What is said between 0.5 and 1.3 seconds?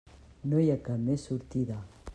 No hi ha cap més